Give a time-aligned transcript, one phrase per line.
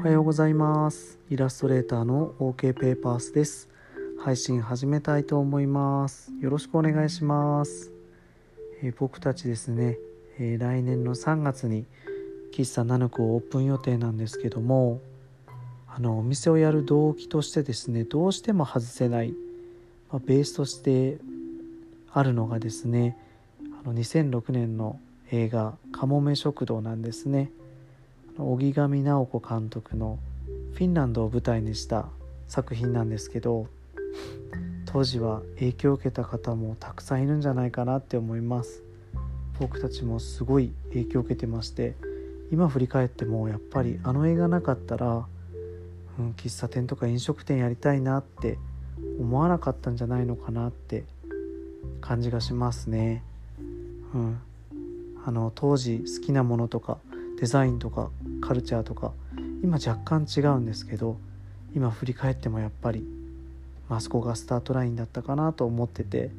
[0.00, 1.18] おはようございます。
[1.28, 3.68] イラストレーターの OK ペーパースです。
[4.18, 6.32] 配信始めたいと思います。
[6.40, 7.92] よろしくお願いします、
[8.82, 9.98] えー僕たちですね、
[10.38, 11.84] えー来年の3月に
[12.50, 15.02] 喫茶ナヌクをオープン予定なんですけども
[15.86, 19.34] あのお店をやる動機としてですねどうしても外せない、
[20.10, 21.18] まあ、ベースとして
[22.10, 23.18] あるのがですね
[23.84, 24.98] あの2006年の
[25.30, 27.52] 映画「かもめ食堂」なんですね。
[28.40, 30.18] 荻上直子監督の
[30.74, 32.06] フィンランドを舞台にした
[32.48, 33.66] 作品なんですけど
[34.86, 38.82] 当時は影響を受けた方もたくさんいるんじゃないかなって思います
[39.58, 41.94] 僕たちもすごい影響を受けてまして
[42.50, 45.26] 今振り返ってもやっぱりあの映画なかったら、
[46.18, 48.58] うん、喫茶店とか飲食店やりたいなって
[49.20, 51.04] 思わなかったんじゃないのかなって
[52.00, 53.22] 感じがしますね。
[54.14, 54.40] うん、
[55.24, 56.98] あの当時好きなものとか
[57.40, 58.10] デザインとか
[58.42, 59.12] カルチャーとか
[59.62, 61.18] 今若干違うんですけど
[61.74, 63.02] 今振り返ってもやっぱり
[63.88, 66.30] マスコがスタートラインだったかなと思ってて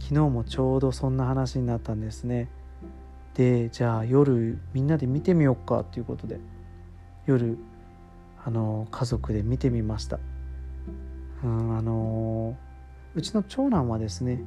[0.00, 2.48] 昨日もちょうどそんな話になったんですね。
[3.34, 6.38] でじゃあ夜みんなで見てみようかっていうことで
[7.26, 7.58] 夜
[8.44, 10.20] あの家族で見てみました。
[11.44, 12.56] うんあの
[13.14, 14.40] うちの長男はですね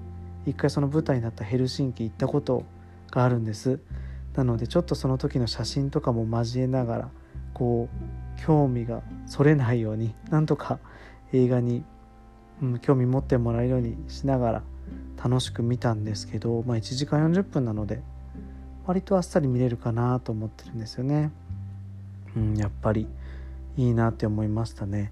[0.46, 2.64] 一回その舞台になったヘルシンキ行ったこと
[3.12, 3.80] があるんです。
[4.36, 7.10] なのでちょっとその時の写真とかも交えながら
[7.54, 10.80] こう興味がそれないように なんとか
[11.34, 11.84] 映画に、
[12.62, 14.64] うん、興味持ってもらえるようにしながら
[15.22, 18.02] 楽しく見たんですけど、まあ、1時間40分なので
[18.86, 21.32] 割とあっさり見れるかなと思ってるんですよね。
[22.36, 23.08] うん、やっぱり
[23.78, 25.12] いいなって思いましたね。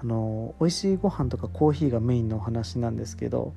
[0.00, 3.52] あの美味しいご飯とかコーヒーがメインのお話なんですけど、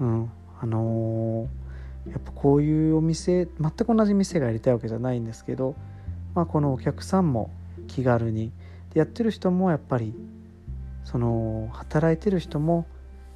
[0.00, 1.63] うん、あのー
[2.10, 5.74] やっぱこういうお店全く同じ店がやりたいわけじゃないんですけど、
[6.34, 7.50] まあ、このお客さんも
[7.88, 8.52] 気軽に
[8.92, 10.14] でやってる人もやっぱり
[11.04, 12.86] その働いてる人も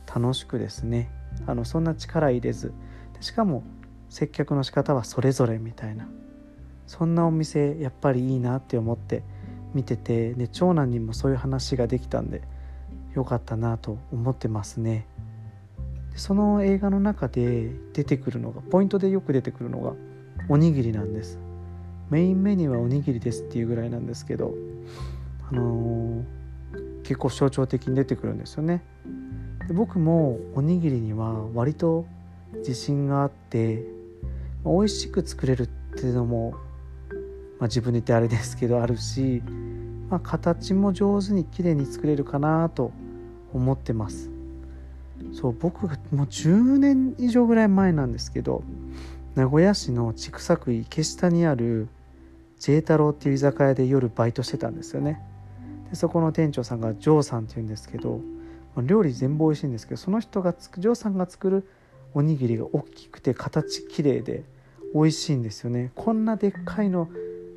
[0.06, 1.10] 楽しくですね
[1.46, 2.72] あのそんな力入れず
[3.20, 3.62] しかも
[4.08, 6.08] 接客の仕方はそれぞれみたいな
[6.86, 9.22] そんなお店やっぱりいいなって思って
[9.74, 12.42] 見ててで長男にもそういう話ができたんで
[13.14, 15.06] よかったなと思ってますね。
[16.18, 19.94] その映画の中で出てくるのがポイントでよく出てくるのが
[20.48, 21.38] おにぎりなんです。
[22.10, 24.54] メインメニューはおにぎりですっていうぐらいなんですけど
[25.50, 26.38] あのー
[27.08, 28.84] 結構象徴的に出てくるんですよね。
[29.66, 32.04] で僕もおにぎりには割と
[32.58, 33.82] 自信があって、
[34.62, 36.50] 美味しく作れるっていうのも、
[37.58, 39.42] まあ、自分で言ってあれですけどあるし、
[40.10, 42.92] まあ、形も上手に綺麗に作れるかなと
[43.54, 44.30] 思ってます。
[45.32, 48.62] そう僕がもう10年以上ぐらい前なんですけど
[49.34, 51.88] 名古屋市の千種区池下にある
[52.58, 55.20] J 太郎っていう居酒屋で夜バイトしてたんですよね。
[55.90, 58.20] でそこの店長さんがジョーさんっていうんですけど
[58.82, 61.68] 料理全部美味しいんですけどその人がつくジョーさんが作る
[62.14, 64.44] おにぎりが大きくて形綺麗で
[64.94, 65.92] 美味しいんですよね。
[65.94, 67.08] こんなでっかいの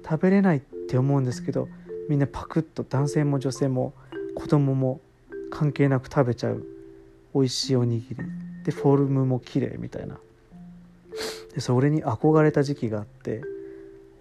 [0.07, 1.67] 食べれないって思うんですけど
[2.09, 3.93] みんなパクッと男性も女性も
[4.35, 4.99] 子供も
[5.49, 6.63] 関係なく食べちゃう
[7.33, 8.15] 美味しいおにぎり。
[8.63, 10.19] でフォルムも綺麗みたいな。
[11.53, 13.41] でそれに憧れた時期があって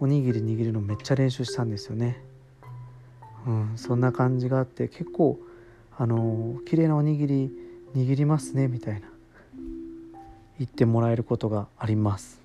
[0.00, 2.22] おにぎり握るのめっちゃ練習したんですよね。
[3.46, 5.38] うんそんな感じがあって結構
[5.96, 7.50] あの綺麗なおにぎり
[7.94, 9.08] 握りますねみたいな。
[10.58, 12.40] 言ってもらえることがあります。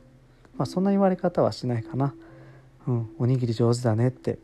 [0.58, 2.14] まあそんな言われ方はしないかな。
[2.88, 4.40] うんおにぎり上手だねって。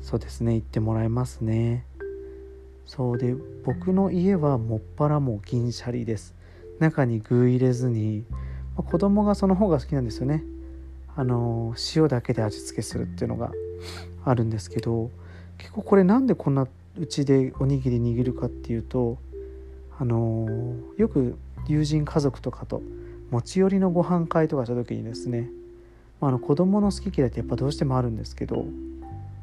[0.00, 1.84] そうですね言ってもらえますね。
[2.86, 3.34] そうで
[3.64, 6.34] 僕の家はもっぱらもう銀シャリです
[6.78, 8.24] 中に具入れずに、
[8.76, 10.44] まあ、子供がその方が好きなんですよね
[11.16, 13.52] あの塩だけで味付けするっていうのが
[14.24, 15.10] あるんですけど
[15.58, 16.66] 結構これなんでこんな
[16.98, 19.18] うちでおにぎり握るかっていうと
[19.98, 20.48] あの
[20.96, 21.36] よく
[21.68, 22.82] 友人家族とかと
[23.30, 25.48] 持ち寄りのご飯会とかした時にですね、
[26.20, 28.66] まあ、あの子供の好き嫌いってやっぱどうしてもあるんですけど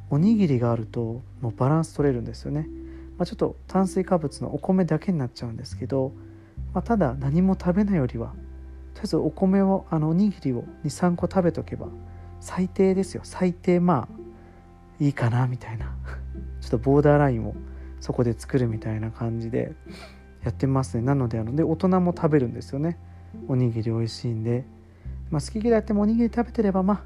[0.10, 2.68] おにぎりがあるともうバランス取れるんですよね。
[3.20, 6.14] まあ、ちょっと炭水化物のお米だけになっちゃうんですけど、
[6.74, 11.90] まあ、ただ何も食べないよりはとりあえずお米をあのおにぎりを23個食べとけば
[12.40, 13.22] 最低ですよ。
[13.26, 15.94] 最低まあいいかなみたいな。
[16.62, 17.56] ちょっとボーダーラインを
[18.00, 19.74] そこで作るみたいな感じで
[20.44, 21.04] やってますね。
[21.04, 22.98] なのであので大人も食べるんですよね。
[23.50, 24.64] おにぎり美味しいんで、
[25.30, 27.04] まあ、好き嫌いってもおにぎり食べてればまあ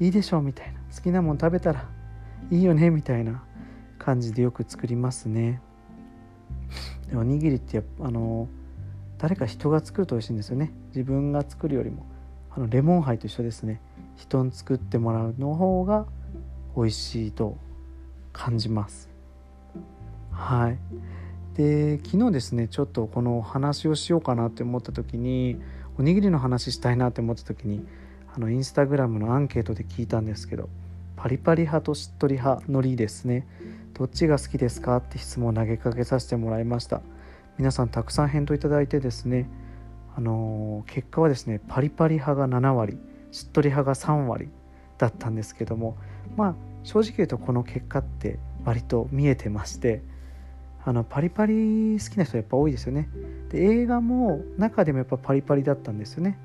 [0.00, 0.80] いいでしょうみたいな。
[0.94, 1.88] 好きなもん食べたら
[2.50, 3.45] いいよねみたいな。
[4.06, 5.60] 感じでよく作りますね。
[7.12, 8.48] おにぎりってやっぱあの
[9.18, 10.72] 誰か人が作ると美味しいんですよね。
[10.90, 12.06] 自分が作るよりも
[12.52, 13.80] あのレモンハイと一緒ですね。
[14.14, 16.06] 人に作ってもらうの方が
[16.76, 17.56] 美味しいと
[18.32, 19.10] 感じます。
[20.30, 20.78] はい。
[21.54, 25.60] で昨日ですねちょっとこの話をしようかなって思った時に
[25.98, 27.84] おにぎりの話したいなって思った時に
[28.32, 30.68] あのインスタグラムのアンケートで聞いたんですけど
[31.16, 33.46] パリパリ派としっとり派のりですね。
[33.94, 37.00] どっちが好きですかって質問を投げかけさせてもらいました。
[37.58, 39.48] 皆さんたくさん返答いただいてですね
[40.14, 42.98] あのー、結果はですねパリパリ派が7割
[43.32, 44.48] しっとり派が3割
[44.98, 45.96] だったんですけども
[46.36, 50.02] まあ正直言うとこの結果って割と見えてまして
[50.84, 53.08] あのパリパリ好きな人やっぱ多いですよね。
[53.50, 56.38] で映画も中でもやっぱパリパリだったんですよね。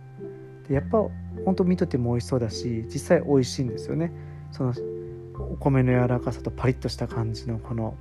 [0.68, 0.98] でやっぱ
[1.46, 4.12] 本当見とても美味しそうだし実際美味しいんですよね。
[4.52, 4.74] その
[5.40, 7.96] お米の柔らかさとパリッとした感じのこの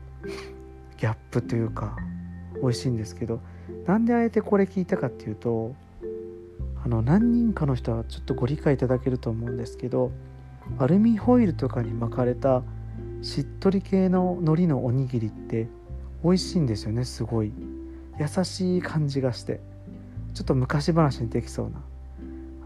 [0.99, 1.97] ギャップというか
[2.62, 3.41] 美味しいんですけど
[3.87, 5.75] なんであえてこれ聞いたかっていうと
[6.85, 10.12] あの何人かの人はちょっとご理解いただけると思うんですけど
[10.79, 12.62] アルミホイルとかに巻かれた
[13.23, 15.69] しっとり系の海苔のおにぎりって
[16.25, 17.52] 美味しいんですよねすごい。
[18.19, 19.61] 優しい感じがして
[20.35, 21.82] ちょっと昔話にできそうな。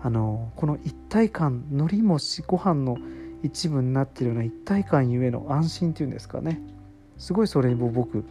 [0.02, 2.98] あのこの一体感海苔もしご飯の
[3.44, 6.61] 一部になってるような一体感ゆえの安心っていうんですかね。
[7.19, 8.26] すごいそれに僕好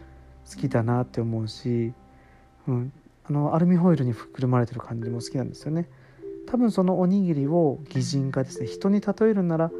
[0.60, 1.94] きだなって思うし、
[2.66, 2.92] うん、
[3.24, 5.88] あのアルミホイルにくるまれてる感じも好きなんですよね。
[6.46, 8.66] 多分そのおにぎりを擬人化ですね。
[8.66, 9.70] 人に例えるなら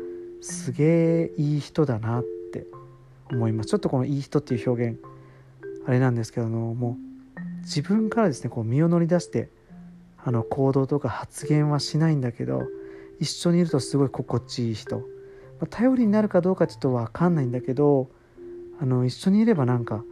[0.41, 0.85] すげ
[1.25, 2.67] えいい人だなって
[3.31, 3.71] 思います。
[3.71, 5.01] ちょっとこのいい人っていう表現
[5.87, 6.97] あれなんですけども
[7.37, 9.51] う自分からですねこう身を乗り出して
[10.23, 12.63] あの行動とか発言はしないんだけど
[13.21, 15.03] 一緒にいるとすごい心地いい人、
[15.67, 18.09] 頼りになるかどうかちょっと分かんないんだけど
[18.81, 20.05] あの一緒にいればなんか、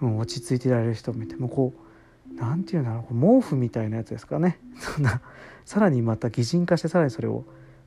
[0.00, 4.58] うん、落ち着いていられる人見てもこう何て言うんだろう毛布みたいなやつですかね。
[4.78, 5.20] そんな
[5.64, 7.44] さらにまた擬人化してさらにそれを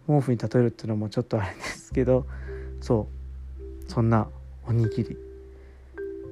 [0.08, 2.26] 毛布に例えるっていうのもちょっとあれですけど
[2.80, 3.22] そう。
[3.92, 4.30] そんな
[4.68, 5.18] おにぎり。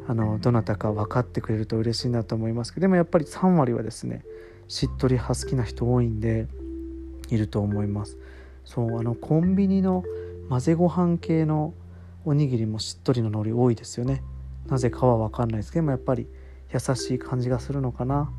[0.07, 4.23] あのどなたか分かってくれると嬉しいなと思いますけどでもやっぱり3割はですね
[4.67, 6.47] しっとり派好きな人多いんで
[7.29, 8.17] いると思います。
[8.65, 10.03] そうあのコンビニの
[10.49, 11.73] 混ぜご飯系の
[12.25, 14.23] おにぎりもしっとりの海苔多いですよね。
[14.67, 16.27] なぜかは分かんないですけどもやっぱり
[16.73, 18.31] 優しい感じがするのかな。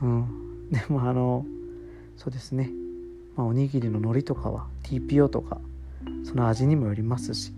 [0.00, 0.70] うん。
[0.70, 1.44] でもあの
[2.16, 2.70] そうですね、
[3.36, 5.60] まあ、おにぎりの海苔とかは TPO とか
[6.22, 7.52] その味にもよりますし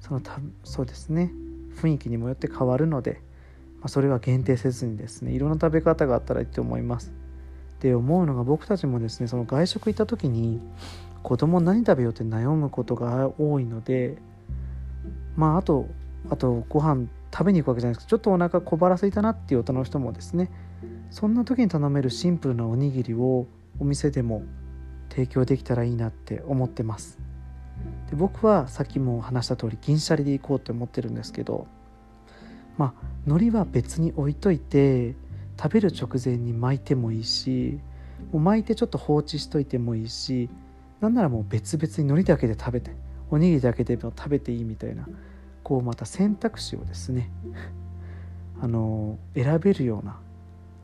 [0.00, 1.32] そのたそうですね。
[1.76, 3.22] 雰囲気にもよって変わるので、
[3.80, 7.12] まあ、それは限定せずにですねいろんな食べ方があったらいいと思います。
[7.80, 10.60] で思うのが僕たちもですねその外食行った時に
[11.24, 14.18] 子供何食べようって悩むことが多いので
[15.36, 15.88] まああと
[16.30, 20.50] あとご飯食べに行くわけじゃないですけどちょっとお腹小腹空いたなっていう大人の人もですね
[21.10, 23.46] そんな時に頼めるシンプルなおにぎりを
[23.80, 24.42] お店でも
[25.08, 27.18] 提供できたらいいなって思ってます。
[28.10, 31.66] で僕はさっきも話した通り銀シャリで行こうって思ってるんですけど
[32.76, 35.16] まあ海苔は別に置いといて
[35.60, 37.80] 食べる直前に巻いてもいいし
[38.32, 40.48] もう巻いてちょっと放置しといてもいいし
[41.00, 42.92] なんならもう別々に海苔だけで食べて
[43.30, 45.06] おにぎりだけでも食べていいみたいな
[45.62, 47.30] こうまた選択肢をですね
[48.60, 50.18] あの選べるような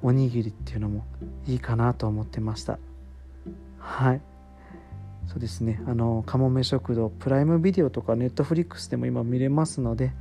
[0.02, 1.04] おにぎりっていうのも
[1.46, 2.78] いいかなと思ってました。
[3.78, 4.20] はい。
[5.26, 5.80] そうですね。
[5.86, 10.12] あのかもめ食堂プライムビデオとかネットフリックスでも今見れますので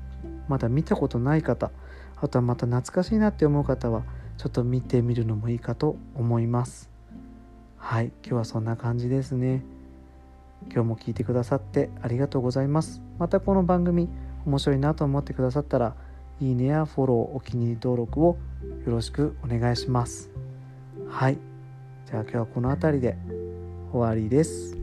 [0.47, 1.71] まだ見たことない方
[2.17, 4.03] あとはまた懐かしいなって思う方は
[4.37, 6.89] ちょっと見てみるのもいいかと思います。
[7.77, 8.07] はい。
[8.07, 9.63] 今日はそんな感じですね。
[10.65, 13.01] 今日も聞いてくださってありがとうございます。
[13.17, 14.09] またこの番組
[14.45, 15.95] 面白いなと思ってくださったら
[16.41, 18.37] いいねやフォローお気に入り登録を
[18.85, 20.29] よろしくお願いします。
[21.07, 21.37] はい。
[22.05, 23.17] じゃあ今日はこの辺りで
[23.91, 24.77] 終わりです。